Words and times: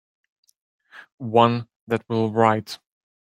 One 1.27 1.67
that 1.85 2.03
will 2.09 2.31
write. 2.31 2.79